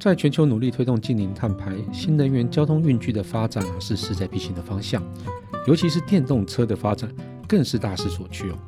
[0.00, 5.02] 在全球努力推动净零碳排、新能源交通运具的发展啊是势在必行的方向，
[5.66, 7.10] 尤其是电动车的发展
[7.48, 8.58] 更是大势所趋哦。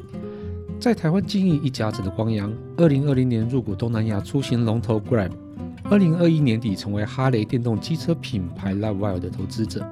[0.80, 5.30] 在台湾经营一家子的光阳，二零二零年入股东南亚出行龙头 Grab，
[5.90, 9.84] 二零二一年底成为哈雷电动机车品牌 Livewire 的投资者，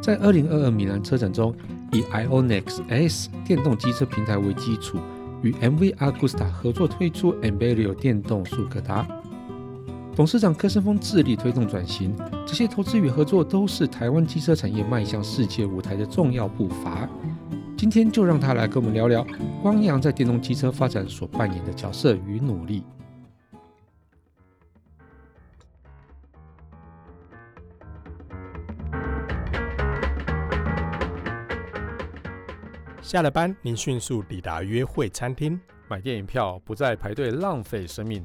[0.00, 1.54] 在二零二二米兰车展中，
[1.92, 4.98] 以 IONIX S 电动机车平台为基础，
[5.42, 9.06] 与 MV Agusta 合作推出 Embelio 电动速可达。
[10.14, 12.14] 董事长柯森峰致力推动转型，
[12.46, 17.08] 这些投资与合作都是台湾机车产业迈向世界舞台的重要步伐。
[17.78, 19.26] 今天就让他来跟我们聊聊
[19.62, 22.84] 光阳在电动汽车发展所扮演的角色与努力。
[33.00, 35.58] 下了班，您迅速抵达约会餐厅，
[35.88, 38.24] 买电影票不再排队浪费生命，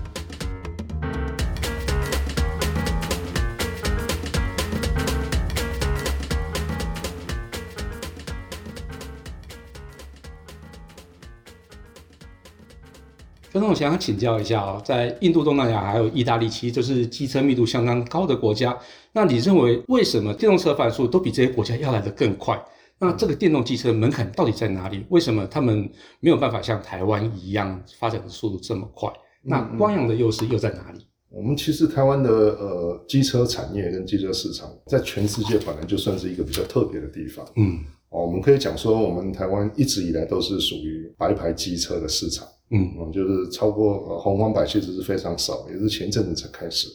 [13.51, 18.77] 柯总，我想要请教一下哦，在印度、东南亚还有意大利，其实就是机车密度相当高的国家。
[19.11, 22.57] 那你认为为什么电动车发展速度都比这些国家要来得更快？
[22.97, 25.03] 那这个电动机车门槛到底在哪里？
[25.09, 25.89] 为什么他们
[26.21, 29.11] 没有办法像台湾一样发展的速度这么快？
[29.43, 30.99] 那光阳的优势又在哪里？
[30.99, 37.45] 嗯嗯，我们其实台湾的呃机车产业跟机车市场，在全世界本来就算是一个比较特别的地方。
[37.57, 37.79] 嗯，
[38.11, 42.47] 哦，我们可以讲说，我们台湾一直以来都是属于白牌机车的市场。
[42.69, 46.87] 嗯，就是超过呃红黄牌其实是非常少，也是前阵子才开始。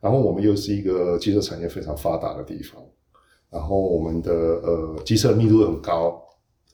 [0.00, 2.82] 然后我们又是一个机车产业非常发达的地方，
[3.50, 6.22] 然后我们的呃机车密度很高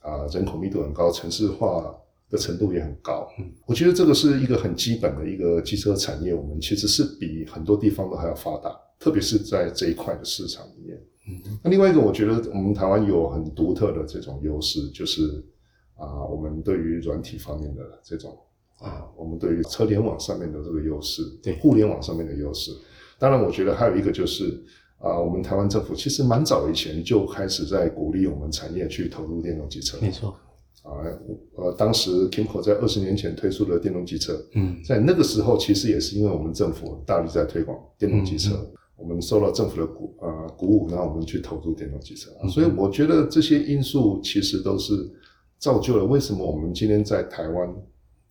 [0.01, 1.93] 啊，人口密度很高，城市化
[2.29, 3.27] 的程度也很高。
[3.39, 10.65] 嗯，我觉得这个是一个很基本的一个机车产业，我们其实是比很多地方都还要发达，特别是在这一块的市场
[11.67, 15.43] 那另外一个我觉得我们台湾有很独特的这种优势，就是。
[15.99, 18.37] 啊，我们对于软体方面的这种
[18.77, 22.69] 啊，我们对于车联网上面的这个优势，对互联网上面的优势。
[23.17, 24.63] 当然，我觉得还有一个就是
[24.99, 29.97] 啊，我们台湾政府其实蛮早以前就开始在鼓励我们产业去投入电动机车。
[29.99, 30.29] 没错。
[30.83, 31.01] 啊，
[31.55, 38.55] 呃，当时 Kimco 在二十年前推出了电动机车，嗯，在那个时候其实也是因为我们政府大力在推广电动机车，
[38.97, 42.31] 我们受到政府的鼓啊鼓舞，然后我们去投入电动汽车。
[42.43, 45.09] 嗯、所以我觉得这些因素其实都是。
[45.59, 47.75] 造就了为什么我们今天在台湾，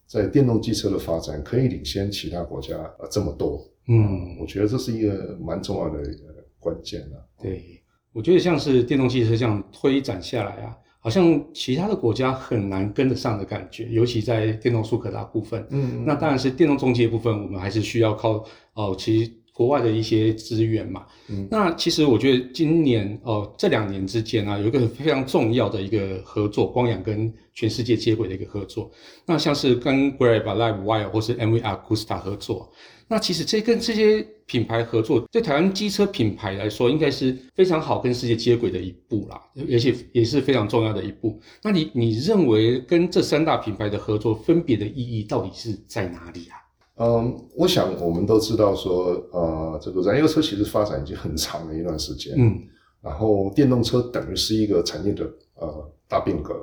[0.06, 3.68] 在电动汽车的发展可以领先其他国家呃这么多？
[3.88, 6.22] 嗯，我觉得这是一个蛮重要的一个
[6.60, 7.26] 关键的。
[7.42, 7.82] 对，
[8.12, 15.66] 我觉得像是电动汽车这样推展下来啊，好像其他的国家很难跟得上的感觉，尤其在电动速可达部分。
[15.70, 18.44] 嗯，那当然是电动中介部分，我们还是需要靠
[18.74, 19.32] 哦，其实。
[19.56, 28.90] 国外的一些资源嘛，嗯，那其实我觉得今年哦、呃，这两年之间啊，有一个非常重要的一个合作，光阳跟全世界接轨的一个合作。
[29.24, 32.70] 那像是跟 Grab、Livewire 或是 MV Agusta 合作，
[33.08, 39.40] 那其实这跟这些品牌合作，对台湾机车品牌来说，应该是非常好跟世界接轨的一步啦，
[39.72, 41.40] 而且也是非常重要的一步。
[41.62, 46.60] 那你你认为跟这三大品牌的合作分别的意义到底是在哪里啊？
[46.98, 52.58] 嗯，我想我们都知道说，呃，这个燃油车其实发展已经很长的一段时间，嗯，
[53.02, 55.24] 然后电动车等于是一个产业的
[55.56, 56.54] 呃大变革。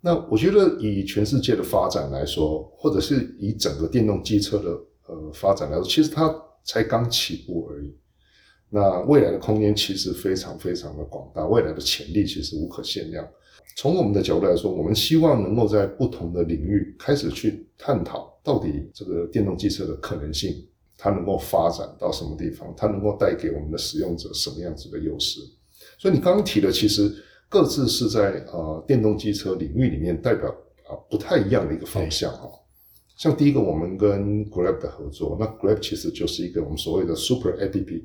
[0.00, 4.70] 那我觉得以全世界的发展来说，或者是以整个电动机车的
[5.06, 6.34] 呃发展来说，其实它
[6.64, 7.94] 才刚起步而已。
[8.70, 13.28] 那未来的空间其实非常非常的广大，未来的潜力其实无可限量。
[13.76, 20.66] 从我们的角度来说，我们希望能够在不同的领域开始去探讨，到底这个电动机车的可能性，
[20.96, 25.40] 它能够发展到什么地方，它能够带给我们的使用者什么样子的优势。
[25.98, 27.12] 所以你刚刚提的，其实
[27.48, 30.48] 各自是在呃电动机车领域里面代表
[30.88, 32.50] 啊不太一样的一个方向哈。
[33.16, 38.02] 像第一个，我们跟 Grab 的合作，那 Grab 其实就是一个我们所谓的 Super App。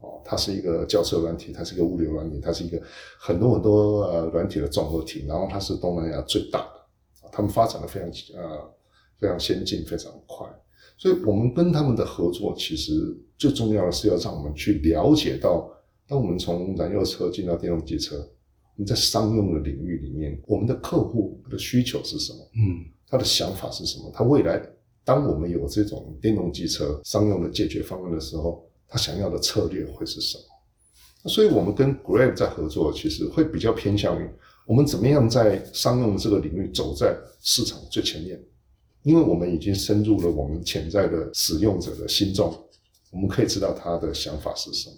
[0.00, 2.80] 哦，它是一个轿车软体，它是一个物流软体，它是一个
[3.18, 5.24] 很多很多呃软体的综合体。
[5.26, 8.08] 然后它是东南亚最大的，他们发展的非常
[8.40, 8.74] 呃
[9.20, 10.46] 非常先进，非常快。
[10.96, 12.92] 所以我们跟他们的合作，其实
[13.36, 15.70] 最重要的是要让我们去了解到，
[16.06, 22.38] 当我们从燃油车进到电动机车，我们在商用的领域里面，我们的客户的需求是什么？
[22.54, 24.10] 嗯，他的想法是什么？
[24.14, 24.60] 他未来
[25.04, 28.64] 当我们有这种电动机车商用的解决方案的时候。
[28.90, 31.28] 他想要的策略会是什么。
[31.28, 34.26] 所以，我们跟 Grab 在合作，其实会比较偏向于
[34.66, 38.42] 我们怎么样在商用这个领域走在市场最前面，
[39.08, 42.54] 因为我们已经深入了我们潜在的使用者的心中，
[43.10, 44.96] 我们可以知道他的想法是什么。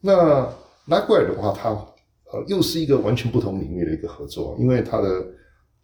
[0.00, 0.42] 那
[0.88, 1.68] Likeware 的话，它
[2.32, 5.22] 呃又是一个完全不同领域的一个合作，因为它的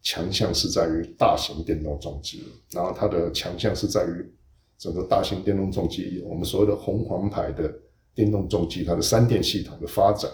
[0.02, 4.32] 强项是在于大型电动重机，然后它的强项是在于
[4.78, 7.70] 整个大型电动重机，我们所谓的红黄牌的
[8.14, 10.30] 电动重机，它的三电系统的发展，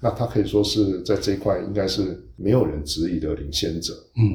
[0.00, 4.32] 那它可以说是在这一块应该是没有人质疑的领先者，嗯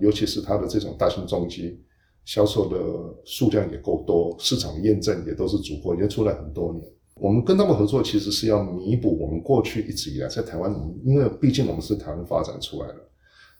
[0.00, 1.78] 尤其是它的这种大型重机
[2.24, 2.76] 销售的
[3.24, 6.84] 数量也够多，市场验证也都是足够，已经出来很多年。
[7.14, 10.70] 我们跟他们合作，其实是要弥补我们过去一直以来在台湾，
[11.04, 12.96] 因为毕竟我们是台湾发展出来的，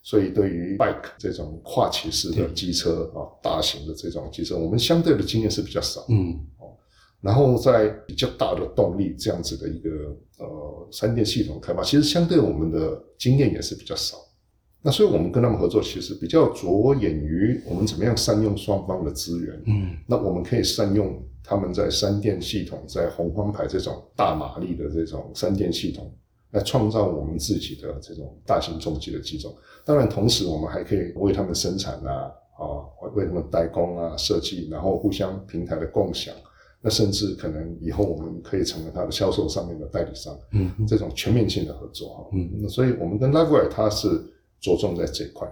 [0.02, 6.04] 所以对于 bike 这种跨骑式的机车啊，大型的这种机车，我们相对的经验是比较少。
[6.10, 6.76] 嗯，哦，
[7.22, 9.90] 然后在比较大的动力这样子的一个
[10.38, 14.18] 呃三电系统开发，其实相对我们的经验也是比较少。
[14.86, 19.60] 那所以我们跟他们合作，其实比较着眼于我们怎么样善用双方的资源。
[19.66, 21.20] 嗯，那我们可以善用。
[21.48, 26.12] 他们在三电系统，在红方牌这种大马力的这种三电系统，
[26.50, 29.54] 来创造我们自己的这种大型重机的机种。
[29.84, 32.82] 当然，同时我们还可以为他们生产啊，啊，
[33.14, 36.34] 为他们代工啊，设计，然后互相平台的共享。
[36.82, 40.36] 那甚至可能以后我们可以成为他的销售上面的代理商。
[40.50, 42.26] 嗯，这种全面性的合作哈。
[42.32, 44.08] 嗯，那所以我们跟 Livewire 它是
[44.66, 45.48] 着重在这一块。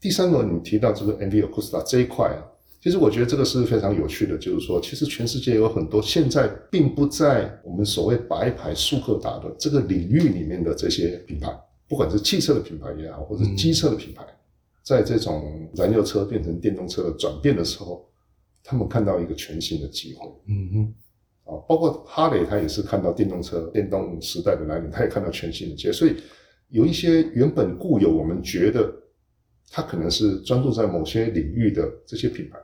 [0.00, 2.38] 第三个，你提到这个 MV Agusta 这一块啊。
[2.80, 11.52] 其实我觉得这个是非常有趣的，就是说，其实全世界有很多现在并不在我们所谓白牌速克达的这个领域里面的这些品牌，
[11.88, 14.24] 不管是汽车的品牌也好，或者机车的品牌，
[14.84, 18.08] 在这种燃油车变成电动车的转变的时候，
[18.62, 20.30] 他们看到一个全新的机会。
[20.46, 25.92] 嗯哼，啊，包括哈雷，他也是看到电动车、电动时代的来临，他也看到全新的机会。
[25.92, 26.14] 所以
[26.68, 28.92] 有一些原本固有我们觉得
[29.70, 32.58] 他可能是专注在某些领域的这些品牌。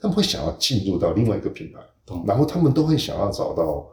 [0.00, 1.80] 他们会想要进入到另外一个品牌，
[2.24, 3.84] 然后他们都会想要找到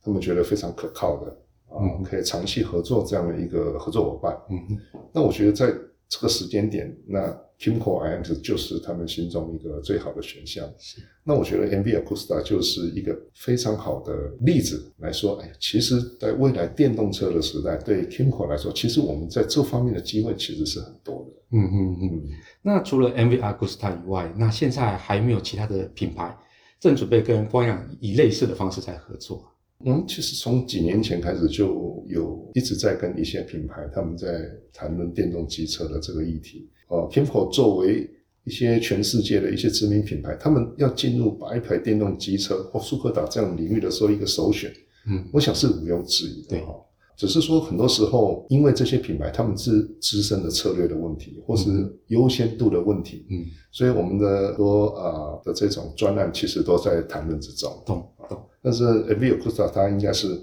[0.00, 1.30] 他们觉得非常可靠的
[1.66, 4.40] 啊，可以长期合作这样的一个合作伙伴。
[4.50, 4.78] 嗯，
[5.12, 5.74] 那我觉得在
[6.08, 7.20] 这个时间点，那
[7.58, 10.64] KYMCO iX 就是他们心中一个最好的选项。
[10.78, 21.32] 是，那我觉得 MV Agusta 就是一个非常好的例子来说，哎，其实，在未来电动车的时代，对 Kimco 来说，其实我们在这方面的机会其实是很多的。
[21.50, 22.22] 嗯嗯嗯。
[22.62, 26.34] 那除了 MV Agusta 以外，那现在还没有其他的品牌
[26.80, 29.44] 正准备跟光阳以类似的方式在合作。
[29.84, 36.68] 嗯，其实从几年前开始就有一直在跟一些品牌他们在谈论电动机车的这个议题。
[36.88, 38.10] 呃，KYMCO 作为
[38.44, 44.72] 一些全世界的一些知名品牌，他们要进入白牌电动机车或速克达这样领域的时候，一个首选，
[45.08, 46.58] 嗯，我想是毋庸置疑的。
[46.66, 46.74] 哈。
[47.16, 51.68] 只是说，很多时候因为这些品牌他们是自身的策略的问题，或是
[52.06, 57.70] 优先度的问题，嗯，所以我们的多啊的这种专案其实都在谈论之中。
[57.84, 58.17] 懂懂。
[58.62, 60.40] 但是 MV Agusta 它应该是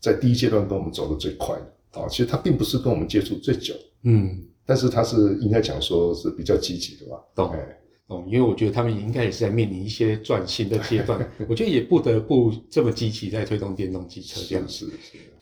[0.00, 7.22] 在第一阶段跟我们走的最快的啊，其实它并不是跟我们接触最久，嗯，但是它是应该讲说是比较积极的吧？
[7.34, 7.54] 懂。
[8.08, 14.90] 哦，因为我觉得他们也应该也是在面临一些转型的阶段， 我觉得也不得不这么积极在推动电动机车这样子。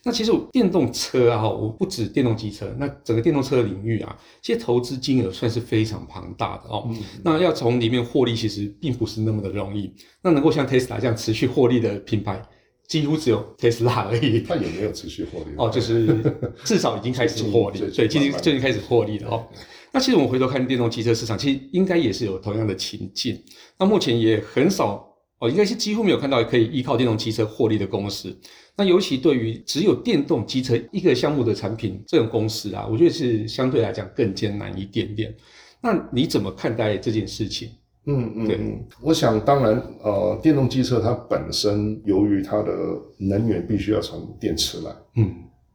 [0.03, 6.87] 那其实电动车啊，我不止电动机车，那整个电动车领域啊，其实投资金额算是非常庞大的哦。
[6.89, 9.93] 嗯、那要从里面获利，其实并不是那么的容易。
[10.23, 12.43] 那能够像 Tesla 这样持续获利的品牌，
[12.89, 14.41] 几乎只有 Tesla 而已。
[14.41, 16.19] 它也没有持续获利哦，就是
[16.65, 19.47] 至少已经开始获利，对，其实最近开始获利了哦。
[19.93, 23.39] 那其实我们回头看电动机车市场，其实应该也是有同样的情境。
[23.79, 25.10] 那目前也很少
[25.41, 28.35] 哦，应该是几乎没有看到可以依靠电动机车获利的公司。
[28.77, 35.35] 那尤其对于只有电动机车一个项目的产品这种公司啊，我觉得是相对来讲更艰难一点点。
[35.83, 37.71] 那你怎么看待这件事情？
[38.07, 42.73] 嗯嗯，对嗯，我想当然，呃，电动机车它本身由于它的
[43.19, 45.35] 能源必须要从电池来，嗯，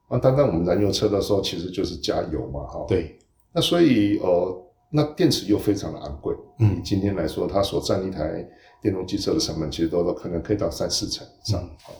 [0.09, 3.17] 那单单我们燃油车的时候其实就是加油嘛，哈，对。
[3.53, 6.35] 那所以，呃，那电池又非常的昂贵。
[6.59, 8.45] 嗯，今天来说，它所占一台
[8.85, 11.59] 电动机车的成本，其实都都可能可以到三四成以上。
[11.81, 11.97] 好、嗯，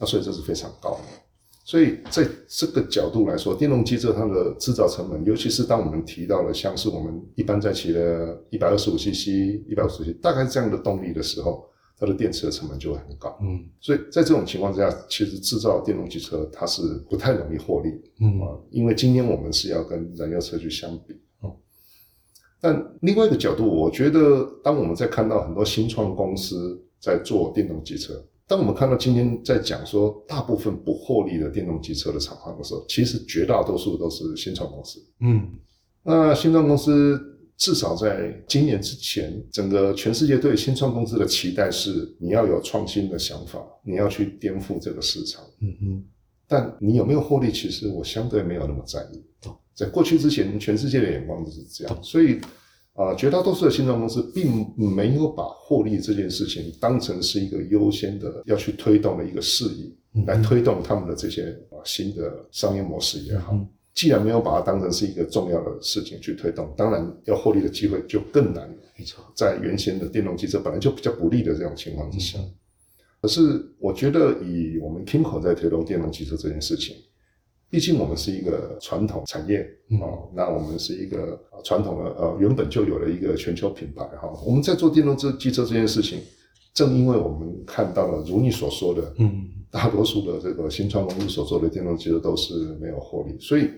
[0.00, 1.04] 那所以这是非常高的。
[1.64, 9.28] 所以在这个角度来说，电动机车它的制造成本，尤其是当我们提到了像是我们一般在骑的一百二十五 cc、
[9.68, 11.64] 一百五十 cc，大概这样的动力的时候，
[11.96, 13.38] 它的电池的成本就会很高。
[13.40, 17.88] 嗯，所以在这种情况之下，其实制造电动机车它是不太容易获利。
[18.20, 21.14] 嗯啊，因为今天我们是要跟燃油车去相比。
[22.64, 28.14] 嗯，但另外一个角度，我觉得当我们在看到很多新创公司在做电动机车，
[28.46, 34.98] 当我们看到今天在讲说大部分不获利的电动机车的厂商的时候，其实绝大多数都是新创公司。
[35.20, 35.46] 嗯，
[36.02, 37.20] 那新创公司
[37.56, 45.44] 至少在今年之前，整个全世界对新创公司的期待是你要有创新的想法，你要去颠覆这个市场。
[45.60, 46.04] 嗯哼，
[46.48, 49.22] 但你有没有获利，其实我相对没有那么在意。
[49.74, 52.40] 在过去之前，全世界的眼光都是这样，所以。
[52.96, 63.52] 啊，绝大多数的新创公司并没有把获利这件事情当成是一个优先的要去推动的一个事宜，嗯、来推动他们的这些啊新的商业模式也好。
[63.52, 68.72] 嗯、既然没有把它当成是一个重要的事情去推动，当然要获利的机会就更难。
[68.96, 72.48] 没错，在原先的电动汽车本来就比较不利的这种情况之下，嗯、
[73.20, 76.94] 可是我觉得以我们 Kimco 在推动电动汽车这件事情。
[77.74, 79.68] 毕竟我们是一个传统产业
[80.00, 84.32] 哦，那我们是一个传统的呃原本就有了一个全球品牌哈。
[84.46, 86.20] 我们在做电动车机车这件事情，
[86.72, 93.68] 正因为我们看到了如你所说的，嗯，大多数的这个新创公司所做的电动机车都是没有获利，所以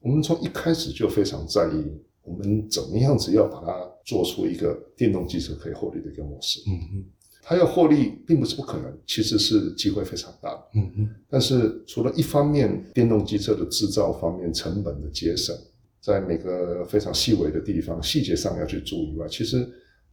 [0.00, 1.84] 我们从一开始就非常在意，
[2.20, 7.04] 我们怎么样子要把它做出一个电动机车可以获利的一个模式，嗯嗯。
[7.48, 10.50] 它要获利并不是不可能，其实是机会非常大。
[10.74, 11.08] 嗯嗯。
[11.30, 15.56] 但是除了一方面电动机车的制造方面成本的节省，
[16.00, 19.64] 在每个非常细微的地方细节上要去注意以外，其实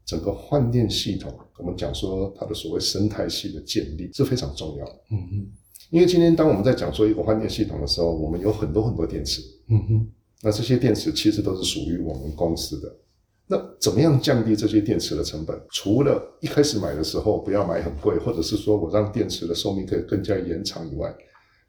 [0.05, 5.01] 整个换电系统，我们讲说它的所谓生态系的建立是非常重要的。
[5.09, 5.47] 嗯嗯。
[5.89, 9.41] 因为今天当我们在讲说一个换电系统的时候，我们有很多很多电池。
[9.69, 10.07] 嗯哼。
[10.43, 12.95] 那这些电池其实都是属于我们公司的。
[13.45, 15.59] 那怎么样降低这些电池的成本？
[15.69, 21.13] 除了一开始买的时候不要买很贵，或者是说我让电池的寿命可以更加延长以外，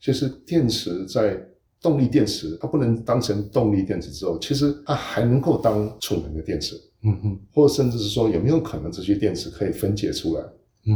[0.01, 1.37] 其实电池在
[1.83, 6.77] 动力电池，它不能当成动力电池之后，其实它还能够当储能的电池。
[7.03, 10.45] 嗯哼，或者甚至是说有没有可能这些电池可以分解出来，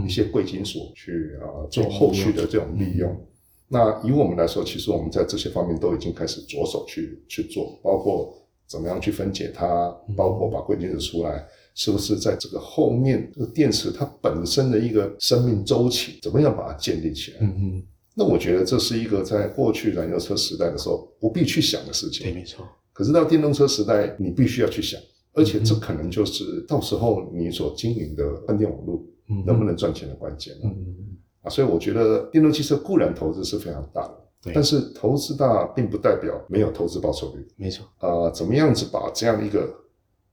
[0.07, 3.11] 一些贵金属去啊做后续的这种利用？
[3.11, 3.27] 嗯、
[3.67, 8.33] 那以我们来说，其实我们在这些方面都已经开始着手去去做，包括。
[8.69, 9.91] 怎么样去分解它？
[10.17, 17.39] 包括把贵金属出来，是不是在这个后面这个电池它本身的一个生命周期，怎么样把它建立起来？
[17.41, 17.83] 嗯嗯。
[18.15, 22.27] 那我觉得这是一个在过去燃油车时代的时候不必去想的事情。
[22.27, 22.67] 对，没错。
[22.93, 25.01] 可是到电动车时代，你必须要去想，
[25.35, 29.01] 而且这可能就是到时候你所经营的换电网络
[29.47, 30.53] 能不能赚钱的关键。
[30.65, 31.17] 嗯嗯。
[31.43, 34.28] 啊，所以我觉得电动汽车固然投资是非常大的。
[34.43, 37.47] 对但是投资大并不代表没有投资报酬率。
[37.57, 37.85] 没错。
[38.01, 39.69] 呃，怎么样子把这样一个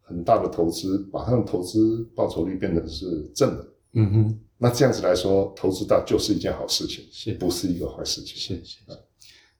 [0.02, 3.68] 很大的投资，把它的投资报酬率变成是正的？
[3.94, 4.40] 嗯哼。
[4.58, 8.38] 那这样子来说，投资大就是一件好事情，是不是一个坏事情？
[8.38, 8.80] 是是。
[8.88, 8.98] 嗯、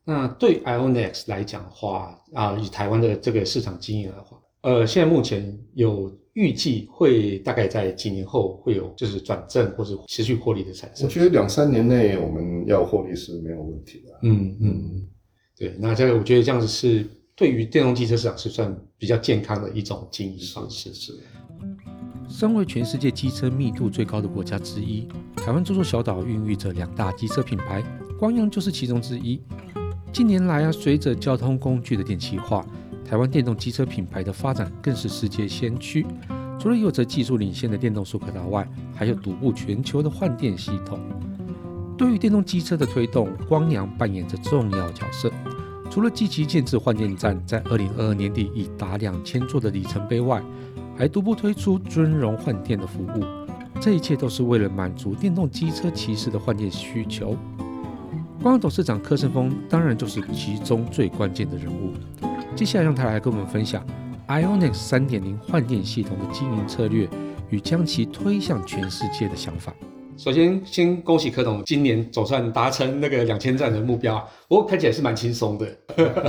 [0.06, 6.12] 那对 Ionex 来讲的话，啊，以台湾的这个市场经营的话，呃，现在目前有。
[6.36, 11.08] 预计会大概在几年后会有就是转正或者持续获利的产生。
[11.08, 14.20] 我觉得两三年内我们要获利是没有问题的。
[14.24, 15.08] 嗯嗯，
[15.58, 17.08] 对，那这个我觉得这样子是
[17.38, 20.94] 对于电动汽车市场是算比较健康的一种经营方式。
[20.94, 21.14] 是。
[22.28, 25.08] 身为全世界机车密度最高的国家之一，
[25.38, 27.82] 台湾这座小岛孕育着两大机车品牌，
[28.20, 29.42] 光阳就是其中之一。
[30.12, 32.68] 近年来啊，随着交通工具的电气化。
[33.08, 36.06] 台湾电动机车品牌的发展更是世界先驱，
[36.60, 41.00] 除了有着技术领先的电动速可达外，还有独步全球的换电系统。
[41.96, 45.32] 对于电动机车的推动，光阳扮演着重要角色。
[45.90, 50.44] 除了积极建置换电站，在二零二二年底已达两千座的里程碑外，
[50.98, 53.24] 还独步推出尊荣换电的服务。
[53.80, 57.38] 这一切都是为了满足电动机车骑士的换电需求。
[58.42, 61.94] 光阳董事长柯胜峰当然就是其中最关键的人物。
[62.56, 63.86] 接下来让他来跟我们分享
[64.30, 67.06] Ionix 三点零换电系统的经营策略
[67.50, 69.76] 与将其推向全世界的想法。
[70.16, 75.78] 首先，先恭喜柯董今年总算达成那个两千站的目标啊，不过看起来是蛮轻松的。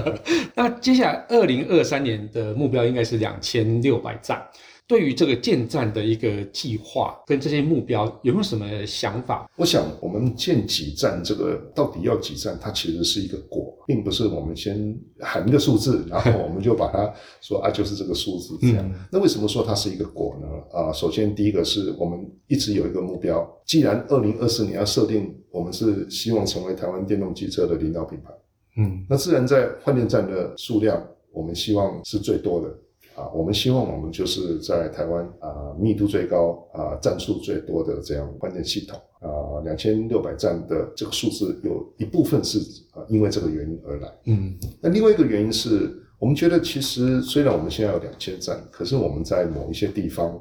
[0.57, 4.45] 那接下来二零二三年的目标应该是两千六百站。
[4.89, 9.49] 对于这个建站的一个计划跟这些目标，有没有什么想法？
[9.57, 18.85] 我想，我们建几站，这个到底要几站，它其实是一个果，并不是我们先喊一个数字， 然后我们就把它说啊，就是这个数字 这样。
[18.87, 20.47] 嗯、那为什么说它是一个果呢？
[20.79, 28.31] 啊，首先第一个是我们一直有一个目标，既然二零二四年要设定，我们是希望成为台湾电动汽车的领导品牌，
[28.79, 31.01] 嗯，那自然在换电站的数量，
[31.33, 32.69] 我们希望是最多的。
[33.17, 42.59] 啊，我们希望我们就是在台湾啊，密度最高啊，站数最多的这样关键系统啊，两千六百站的这个数字有一部分是
[42.93, 44.13] 啊，因为这个原因而来。
[44.27, 50.39] 嗯，那另外一个原因是我们觉得，其实虽然我们现在有两千站，可是我们在某一些地方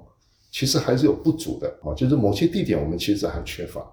[0.52, 3.90] 其实还是有不足的啊，就是某些地点我们其实还缺乏。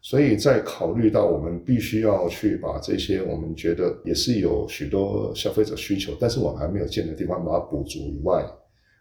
[0.00, 8.44] 所以在考虑到我们必须要去把这些我们觉得也是有许多消费者需求，但是我们还没有建的地方把它补足以外，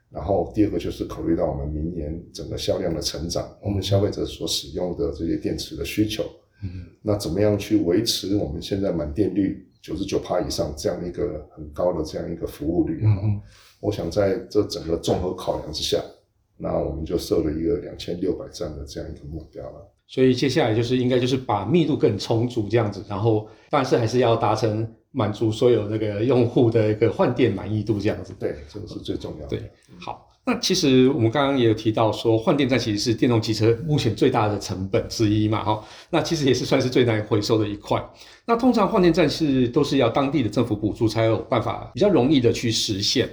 [0.10, 6.24] 然后第二个就是考虑到我们明年整个销量的成长，我们消费者所使用的这些电池的需求，
[6.64, 13.02] 嗯，那怎么样去维持我们现在满电率九十九趴以上这样一个很高的这样一个服务率？
[13.06, 13.40] 嗯，
[13.80, 16.04] 我想在这整个综合考量之下，
[16.58, 19.94] 那我们就设了一个两千六百站的这样一个目标了。
[20.08, 28.34] 所以接下来就是应该就是把密度更充足这样子，然后但是还是要达成满足所有那个用户的一个换电满意度这样子。
[28.40, 29.58] 对，这个是最重要的。
[29.58, 38.02] 对，好，那其实我们刚刚也有提到说，换电站其实是电动汽车目前最大的成本之一嘛，哈，那其实也是算是最难回收的一块。
[38.46, 43.28] 那通常换电站是都是要当地的政府补助才有办法比较容易的去实现。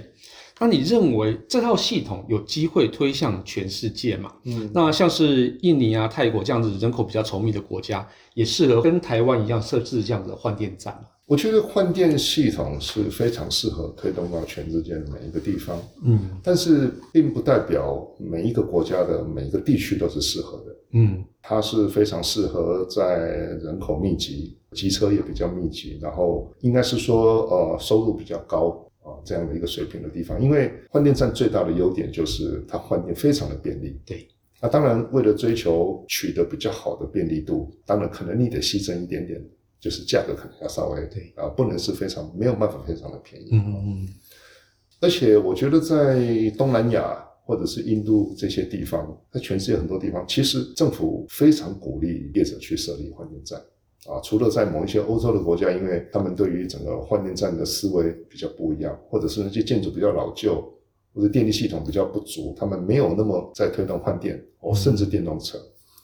[0.59, 4.31] 那你认为这套系统有机会推向全世界吗？
[4.43, 11.01] 嗯，那像是印尼啊、泰国这样子人口比较稠密的国家，也适合跟台湾一样设置这样的换电站吗？
[11.27, 15.75] 我觉得换电系统是非常适合推动到全世界的每一个地方。
[16.03, 20.75] 嗯，但是并不代表每一个国家的每一个地区都是适合的。
[20.93, 23.17] 嗯，它是非常适合在
[23.61, 28.84] 人口密集、机车也比较密集，然后应该是说呃收入比较高。
[29.05, 34.01] 啊，这样的一个水平的地方，因为换电站最大的优点就是它换电非常的便利。
[34.03, 34.27] 对，
[34.59, 39.39] 那当然为了追求取得比较好的便利度，当然可能你得牺牲一点点，
[39.79, 43.49] 就是价格可能要稍微对啊，不能是非常没有办法非常的便宜。
[43.51, 44.07] 嗯嗯。
[45.01, 53.61] 而且我觉得在东南亚或者是印度这些地方，在全世界很多地方，其实政府非常鼓励业者去设立换电站。
[54.07, 60.63] 啊，除了在某一些欧洲的国家，因为他们对于整个换电站的思维比较不一样，或者是那些建筑比较老旧，
[61.13, 65.57] 或者电力系统比较不足，他们没有那么在推动换电，哦，甚至电动车。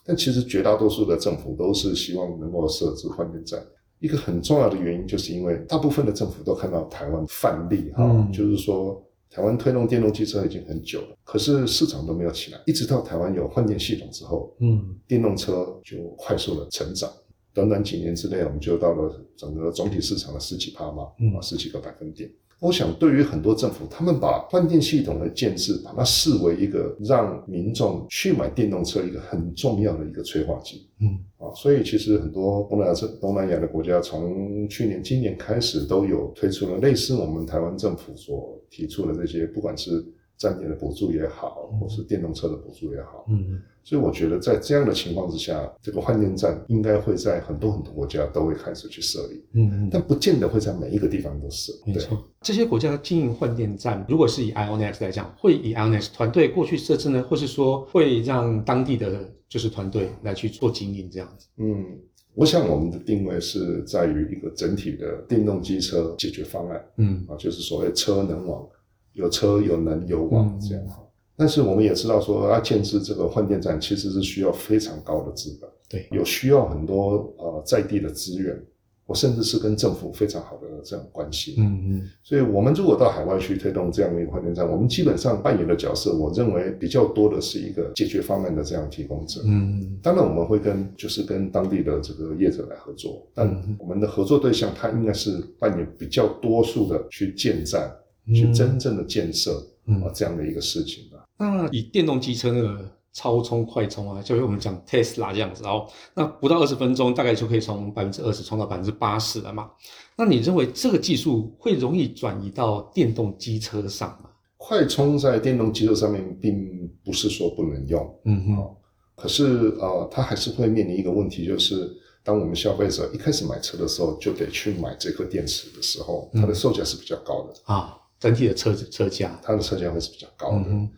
[0.03, 3.63] 但其实绝大多数的政府都是希望能够设置换电站。
[3.99, 17.07] 一个很重要的原因，就是因为大部分的政府都看到台湾范例，哈、嗯，就是说台湾推动电动汽车已经很久了，可是市场都没有起来，一直到台湾有换电系统之后，嗯，电动车就快速的成长。
[17.53, 21.03] 短短几年之内，我们就到了整个总体市场的十几趴嘛，
[21.37, 22.29] 啊，十几个百分点。
[22.59, 30.87] 我想，对于很多政府，他们把换电系统的建制，把它视为一个让民众去买电动车一个很重要的一个催化剂。
[30.99, 40.05] 嗯，啊，所以其实很多东南亚、东南亚的国家，从去年、今年开始，都有推出了类似我们台湾政府所提出的这些，不管是
[40.41, 51.71] 站点的补助也好，或是电动车的补助也好，嗯，所以我觉得在这样的情况之下，这个换电站应该会在很多很多国家都会开始去设立，嗯，但不见得会在每一个地方都设。
[51.85, 61.45] 没错，这些国家经营换电站，如果是以 Ionex 来讲，会以 Ionex 团队过去设置呢，或是说会让当地的就是团队来去做经营这样子？
[61.57, 61.85] 嗯，
[62.33, 68.67] 我想我们的定位是在于一个整体的电动机车解决方案，嗯，啊，就是所谓车能网。
[69.13, 70.93] 有车有能有网这样，嗯，
[71.35, 78.57] 但是我们也知道说要建置这个换电站其实是需要非常高的资本，对，有需要很多呃在地的资源，
[79.05, 97.91] 我甚至是跟政府非常好的这样关系，嗯嗯，所以我们如果到海外去推动这样的一个换电站，我们基本上扮演的角色，我认为比较多的是一个解决方案的这样提供者，嗯，当然我们会跟就是跟当地的这个业者来合作，但我们的合作对象他应该是扮演比较多数的去建站。
[98.33, 99.51] 去真正的建设
[99.85, 101.23] 啊，这样的一个事情吧。
[101.37, 109.69] 那以电动机车的超充、快充啊，就是我们讲 Tesla 这样子，然后那不到二十分钟，大概就可以从百分之二十充到百分之八十了嘛。
[110.15, 114.29] 那你认为这个技术会容易转移到电动机车上吗？
[114.57, 118.75] 快充在电动机车上面并不是说不能用，嗯哼，
[119.15, 121.91] 可是呃，它还是会面临一个问题，就是
[122.23, 127.97] 当我们消费者一开始买车的时候，就得去买这颗电池的时候，它的售价是比较高的啊。
[128.21, 130.65] 整体的车子车价，它的车价会是比较高的。
[130.69, 130.89] 嗯、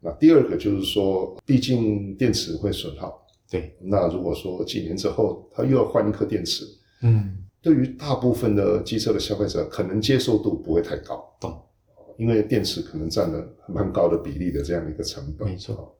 [0.00, 3.20] 那第二个就是说，毕竟电池会损耗。
[3.50, 3.76] 对。
[3.82, 6.64] 那如果说几年之后，它又要换一颗电池，
[7.02, 11.22] 嗯，对于大部分的机车的消费者，可能接受度不会太高。
[11.40, 11.60] 懂。
[12.16, 15.48] 因为电池可能占了蛮高的比例的这样的一个成本。
[15.48, 15.96] 没错。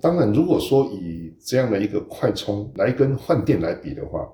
[0.00, 4.28] 当然，如果说以这样的一个快充来跟换电来比的话，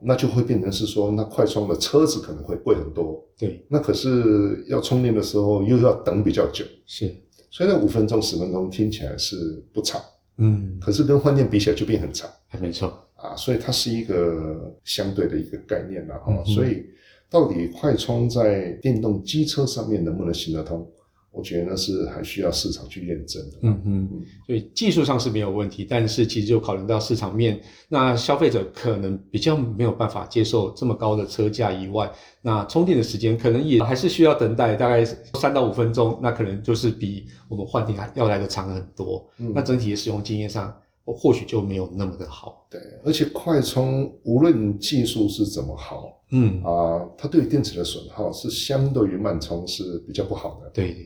[0.00, 3.24] 那就会变成是说，那快充的车子可能会贵很多。
[3.38, 6.64] 对，那可是要充电的时候又要等比较久。
[6.86, 7.14] 是，
[7.50, 10.00] 所以那五分钟、十分钟听起来是不长，
[10.38, 12.28] 嗯，可是跟换电比起来就变很长。
[12.46, 16.34] 还没错啊，所以它是一个相对的一个概念了哈。
[16.36, 16.84] 嗯、所以
[17.30, 20.90] 到底快充在电动机车上面能不能行得通？
[21.38, 23.58] 我觉得那是还需要市场去验证的。
[23.62, 24.10] 嗯嗯，
[24.44, 32.10] 所以技术上是没有问题，但是其实就考虑到市场面，那消费者可能比较没有办法接受这么高的车价以外，
[32.42, 39.24] 那充电的时间可能也还是需要等待大概三到五分钟，那可能就是比我们换电还要来的长很多。
[39.38, 40.74] 嗯，那整体的使用经验上，
[41.04, 42.66] 或许就没有那么的好。
[42.68, 46.16] 对，而且快充无论技术是怎么好。
[46.30, 50.68] 嗯啊，它对于电池的损耗是相对于慢充是比较不好的。
[50.74, 51.04] 对，对，对，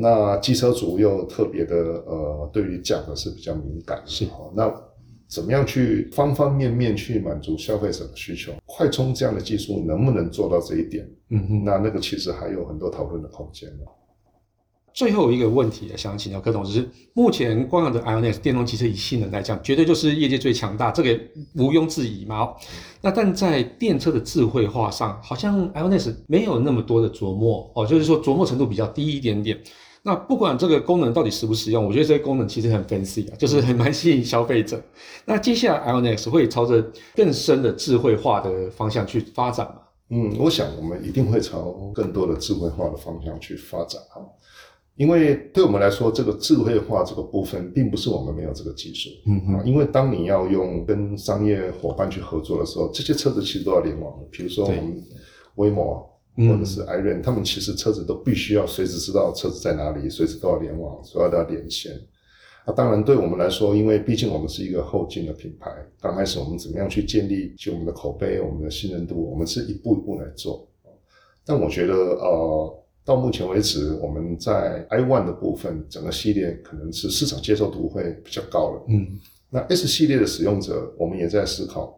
[0.00, 1.74] 那机车主又特别的
[2.06, 4.00] 呃，对于价格是比较敏感。
[4.06, 4.72] 是，那
[5.26, 8.52] 怎么样去方方面面去满足消费者的需求？
[8.64, 11.04] 快充这样的技术能不能做到这一点？
[11.30, 13.68] 嗯哼，那那个其实还有很多讨论的空间。
[14.94, 21.20] 最后一个问题想请教柯董，就是目前光阳的 IONIS 电动汽车以性能来讲，绝对就是业界最强大，这个
[21.56, 22.54] 毋庸置疑嘛。
[23.00, 29.58] 那但在电车的智慧化上，好像 IONIS 没有那么多的琢磨哦，就是说琢磨程度比较低一点点。
[30.08, 34.80] 那不管这个功能到底实不实用，我觉得这些功能其实很 fancy 啊，就是很蛮吸引消费者。
[35.26, 36.82] 那接下来 IONIQ 会朝着
[37.14, 39.82] 更深的智慧化的方向去发展吗？
[40.08, 44.26] 嗯，我想我们一定会朝更多的智慧化的方向去发展哈。
[44.96, 49.10] 因为对我们来说，这个智慧化这个部分，并不是我们没有这个技术。
[49.26, 49.62] 嗯嗯。
[49.66, 54.26] 因为当你要用跟商业伙伴去合作的时候，这些车子其实都要联网的。
[54.30, 55.04] 比如说我们
[55.54, 56.06] Waymo
[56.46, 61.92] 或者是 iRent，他们其实车子都必须要随时知道车子在哪里，随时都要联网，所有都要连线。
[62.66, 65.70] 那当然，对我们来说，因为毕竟我们是一个后进的品牌，
[66.00, 70.68] 刚开始我们怎么样去建立起我们的口碑、我们的信任度，我们是一步一步来做。
[71.44, 72.84] 但我觉得，呃。
[73.04, 78.84] 到目前为止，我们在 i One 的部分，整个系列可能是市场接受度会比较高了。
[78.88, 81.94] 嗯，那 S 系列的使用者，我们也在思考啊，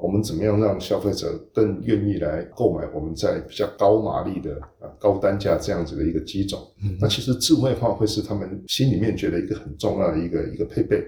[0.00, 6.60] 我们怎么样让消费者更愿意来购买我们在比较高马力的啊高单价这样子的一个机种。
[6.82, 11.04] 嗯，那其实智慧化会是他们心里面觉得一个很重要的一个一个配备。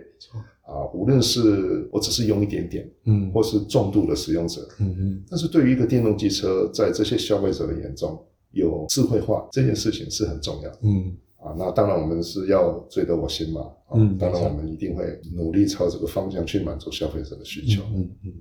[0.66, 8.18] 啊，无论是我只是用一点点，嗯，或是重度的使用者，嗯嗯，但是对于一个电动机车，在这些消费者的眼中，
[8.52, 15.04] 有智慧化这件事情是很重要的，嗯啊，那当然我们是要追得我心嘛，嗯，当然我们一定会
[15.36, 18.32] 努力朝这个方向去满足消费者的需求，嗯嗯，嗯。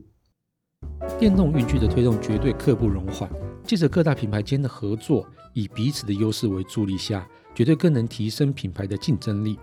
[1.20, 3.30] 电动运具的推动绝对刻不容缓，
[3.64, 9.60] 借着各大品牌间的合作，以彼此的优势为助力下，绝对更能提升品牌的竞争力。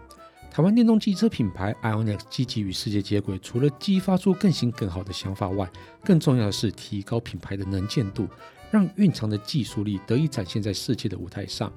[0.51, 5.71] 台湾电动机车品牌 IONIQ 积极与世界接轨，除了激发出更新更好的想法外，
[6.05, 8.27] 更重要的是提高品牌的能见度。
[8.71, 11.73] 让蕴藏的技术力得以展现在世界的舞台上。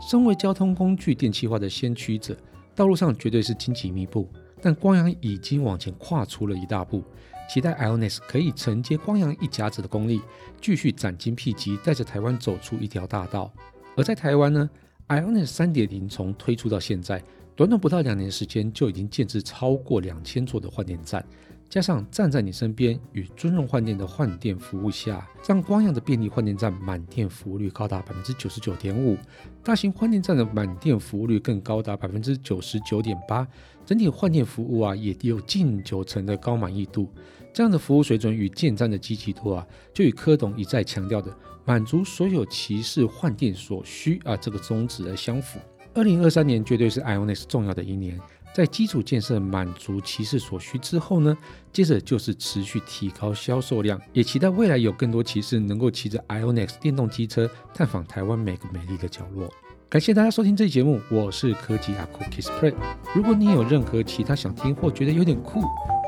[0.00, 2.36] 身为交通工具电气化的先驱者，
[2.74, 4.28] 道路上绝对是荆棘密布，
[4.60, 7.04] 但光阳已经往前跨出了一大步。
[7.48, 10.20] 期待 Ionis 可以承接光阳一甲子的功力，
[10.60, 13.50] 继续斩荆辟棘，带着台湾走出一条大道。
[13.96, 14.68] 而在台湾呢
[15.08, 17.22] ，Ionis 三点零从推出到现在，
[17.56, 21.24] 短短不到两年时间，就已经建制超过两千座的换电站。
[21.68, 29.18] 加上站在你身边与尊荣换电的换电服务下，让光阳的便利换电站满电服务率高达百分之九十九点五，
[29.62, 33.46] 大型换电站的满电服务率更高达百分之九十九点八，
[33.84, 37.12] 整体换电服务啊也有近九成的高满意度。
[37.52, 41.30] 这样的服务水准与建站的积极度啊，就与柯董一再强调的
[41.66, 45.58] 满足所有骑士换电所需啊这个宗旨而相符。
[45.94, 48.18] 二零二三年绝对是 IONIS 重要的一年。
[48.54, 51.36] 在基础建设满足骑士所需之后呢，
[51.72, 59.48] 接着就是持续提高销售量，也期待未来有更多骑士能够骑着 IONX 电动机车探访台湾每个美丽的角落。
[59.90, 62.74] 感谢大家收听这期节目，我是科技阿酷 KissPlay。
[63.14, 65.62] 如果你有任何其他想听或觉得有点酷，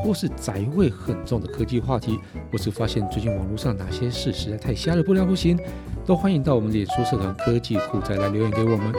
[0.04, 2.18] 或是宅味很重的科技话题，
[2.52, 5.58] 或是发现最近网络上哪些事实在太瞎了不了不行，
[6.04, 8.92] 都欢迎到我们脸书社团科技酷宅来留言给我们。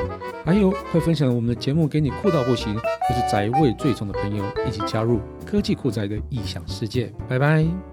[0.44, 7.14] 还有会分享我们的节目给你酷到不行，或是宅味最重的朋友，一起加入科技酷宅的异想世界。
[7.30, 7.91] 拜拜。